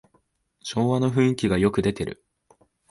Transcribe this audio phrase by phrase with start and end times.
[0.63, 2.25] 昭和の雰囲気がよく出てる